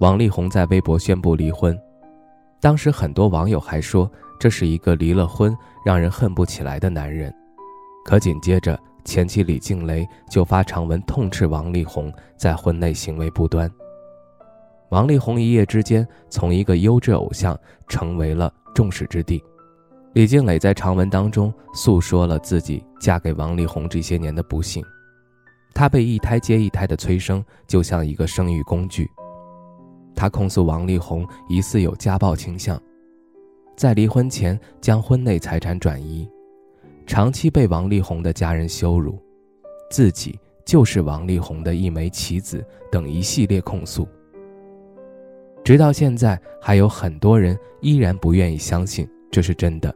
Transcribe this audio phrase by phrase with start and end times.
[0.00, 1.78] 王力宏在微博宣布离婚，
[2.58, 5.54] 当时很多网友还说这是一个离了婚
[5.84, 7.30] 让人恨不起来的男人。
[8.02, 13.70] 可紧接着，前妻李静蕾就发长文痛斥王力宏在婚内行为不端。
[14.88, 17.54] 王力宏一夜之间从一个优质偶像
[17.86, 19.44] 成为了众矢之的。
[20.14, 24.82] 李静蕾在长文当中诉说了自己嫁给王力宏这些年的不幸，
[25.74, 29.06] 她被一胎接一胎的催生，就像一个生育工具。
[30.14, 32.80] 他控诉王力宏疑似有家暴倾向，
[33.76, 36.28] 在离婚前将婚内财产转移，
[37.06, 39.18] 长期被王力宏的家人羞辱，
[39.90, 44.06] 自己就是王力宏的一枚棋子等一系列控诉。
[45.64, 49.94] 直到现在，还有很多人依然不愿意相信这是真的。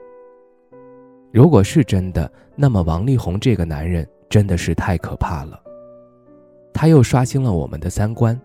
[1.32, 5.60] 如果是真的，那么王力宏这个男人真的是太可怕了，
[6.72, 8.40] 他又刷新了我们的三观。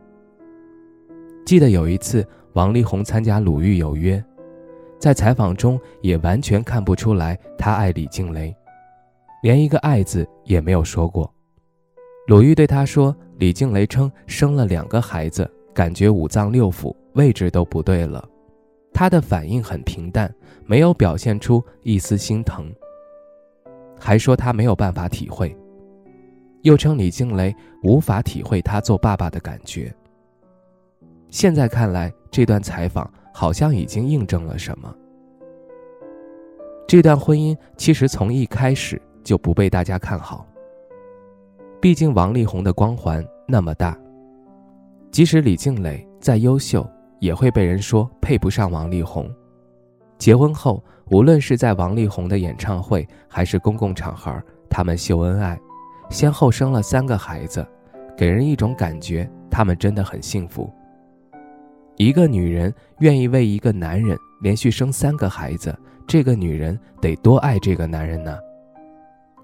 [1.50, 4.18] 记得有一次，王力宏参加《鲁豫有约》，
[5.00, 8.56] 在采访中也完全看不出来他爱李静蕾，
[9.42, 11.34] 连一个爱字也没有说过。
[12.28, 18.24] 鲁豫对他说：“李静蕾称生了两个孩子，感觉五脏六腑位置都不对了。”
[18.94, 20.32] 他的反应很平淡，
[20.68, 22.72] 没有表现出一丝心疼，
[24.00, 25.58] 还说他没有办法体会，
[26.62, 29.92] 又称李静蕾无法体会他做爸爸的感觉。
[31.30, 34.94] 现在看来，这段采访好像已经印证了什么。
[36.88, 40.46] 这段婚姻其实从一开始就不被大家看好。
[41.80, 43.98] 毕竟王力宏的光环那么大，
[45.12, 46.86] 即使李静蕾再优秀，
[47.20, 49.30] 也会被人说配不上王力宏。
[50.18, 55.58] 结婚后，无论是在王力宏的演唱会还是公共场合，他们秀恩爱，
[56.10, 57.66] 先后生了三个孩子，
[58.18, 60.70] 给人一种感觉，他们真的很幸福。
[62.00, 65.78] 一个女人愿意为一个男人连续生三个孩子，
[66.08, 68.40] 这个女人得多爱这个男人呢？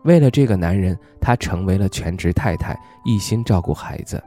[0.06, 2.74] 为了这个男人，她成为了全职太太，
[3.04, 4.24] 一心照顾孩子。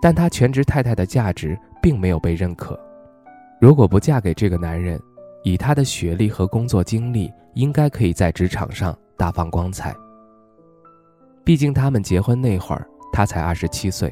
[0.00, 2.80] 但她全职太太的价值并没有被认可。
[3.60, 4.98] 如果不嫁给这个男人，
[5.44, 9.94] 以她的学历和工作经历，应该可以在职场上大放光彩。
[11.44, 14.10] 毕竟他们结婚那会儿，她才二十七岁。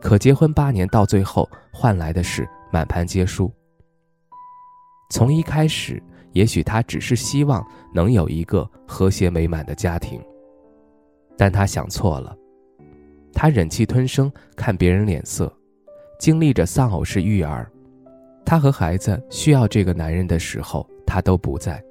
[0.00, 3.52] 可结婚八年，到最后换来的是满盘皆输。
[5.10, 10.20] 从一开始，也许他只是希望能有一个和谐美满的家庭，
[11.36, 12.36] 但他想错了。
[13.32, 15.52] 他忍气吞声，看别人脸色，
[16.18, 17.70] 经历着丧偶式育儿。
[18.44, 21.82] 他和孩子需要这个男人的时候，他都不在。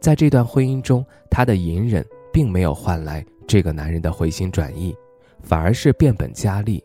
[0.00, 4.96] 在这段婚姻中，他的隐忍并没有换来这个男人的回心转意，
[5.42, 6.82] 反而是变本加厉。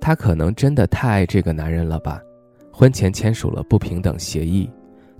[0.00, 2.20] 她可能真的太爱这个男人了吧？
[2.72, 4.70] 婚前签署了不平等协议，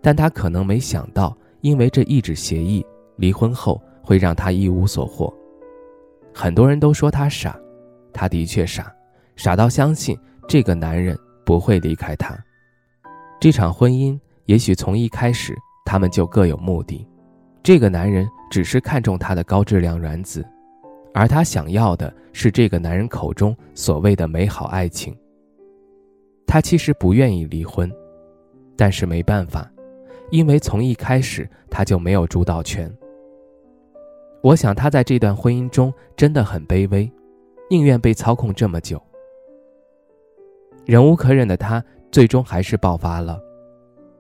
[0.01, 2.85] 但她可能没想到，因为这一纸协议，
[3.17, 5.33] 离婚后会让她一无所获。
[6.33, 7.59] 很多人都说她傻，
[8.13, 8.91] 她的确傻，
[9.37, 12.35] 傻到相信这个男人不会离开她。
[13.39, 15.55] 这场婚姻也许从一开始
[15.85, 17.07] 他们就各有目的，
[17.63, 20.43] 这个男人只是看中她的高质量卵子。
[21.13, 25.17] 而她想要的是这个男人口中所谓的美好爱情。
[26.47, 27.91] 她其实不愿意离婚，
[28.77, 29.71] 但是没办法，
[30.31, 32.93] 因为从一开始她就没有主导权。
[34.43, 37.11] 我想她在这段婚姻中真的很卑微，
[37.69, 39.01] 宁愿被操控这么久。
[40.87, 43.41] 忍无可忍的她最终还是爆发了，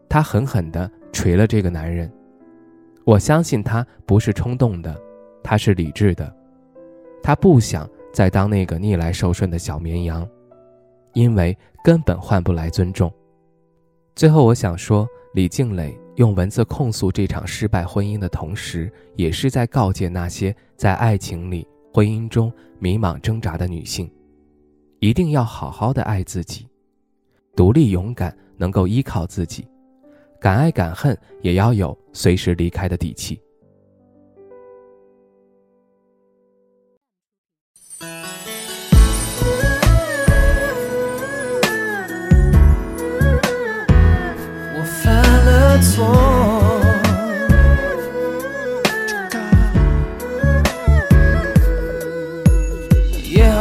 [0.09, 2.11] 她狠狠地捶了这个男人。
[3.05, 4.95] 我相信她不是冲动的，
[5.43, 6.33] 她是理智的。
[7.23, 10.29] 他不想再当那个逆来受顺的小绵羊，
[11.13, 13.13] 因为根本换不来尊重。
[14.17, 24.11] 最后，我想说，李静蕾用文字控诉这场失败婚姻的同时，也是在告诫那些在爱情里、婚姻中迷茫挣扎的女性，
[24.99, 26.67] 一定要好好的爱自己，
[27.57, 29.67] 独立勇敢，能够依靠自己，
[30.41, 33.41] 敢爱敢恨，也要有随时离开的底气。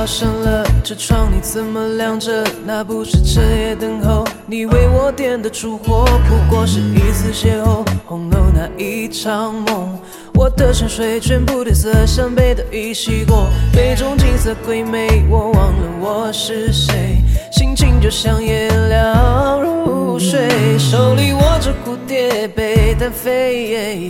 [0.09, 2.43] 上了车窗，你怎么亮着？
[2.65, 9.99] 那不是彻夜等候，你为我点的烛火，不过是一次邂逅，红楼那一场梦。
[10.33, 13.47] 我的山水全部褪色，像被特意洗过。
[13.71, 17.17] 杯中景色鬼魅，我忘了我是谁，
[17.51, 24.09] 心情就像夜凉如水，手里握着蝴蝶杯单飞，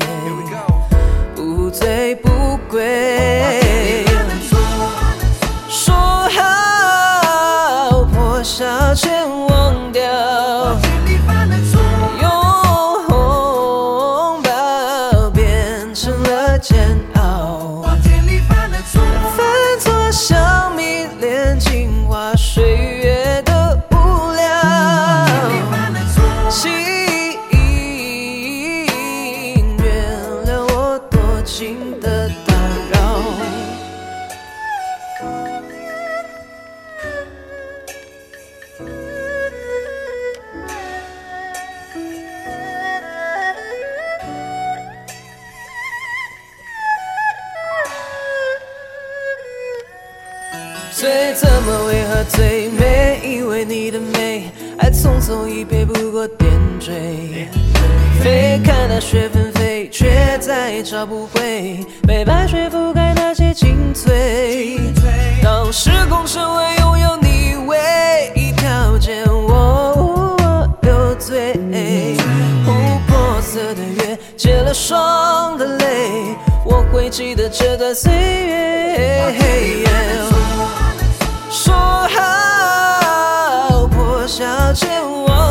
[1.35, 4.05] 不醉不归。
[51.71, 53.21] 我为何最美？
[53.23, 56.49] 以为你的美，爱匆匆一瞥不过点
[56.79, 57.47] 缀。
[58.23, 64.79] 飞看那雪纷飞，却再也找不回被白雪覆盖那些精粹。
[65.43, 67.77] 当时空成为拥有你唯
[68.35, 70.35] 一条件，我
[70.81, 71.53] 有罪。
[72.65, 78.59] 琥珀色的月，结了霜的泪，我会记得这段岁月。
[81.69, 81.75] 说
[82.15, 84.89] 好破晓前
[85.25, 85.48] 忘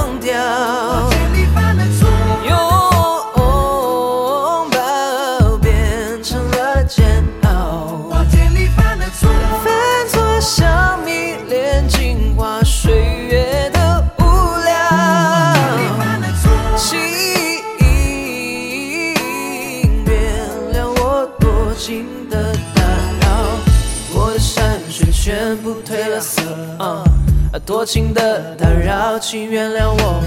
[27.69, 30.23] 多情的打扰，请原谅我，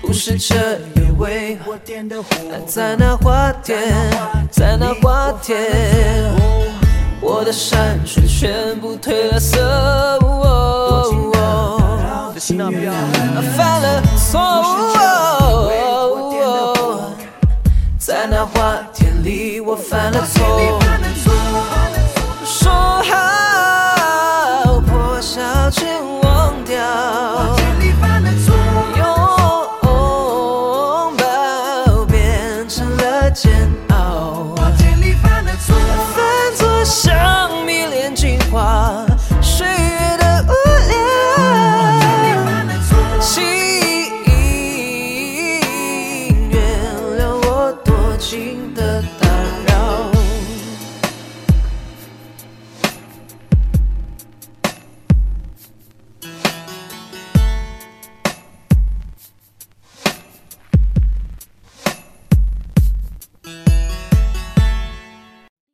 [0.00, 2.28] 不是彻夜为我点的火，
[2.66, 3.76] 在那花田，
[4.50, 5.58] 在那花田，
[7.20, 10.18] 我的山水全部褪了色，
[13.54, 14.40] 犯了错
[16.56, 17.12] 误，
[17.98, 20.99] 在那花田里我犯了错。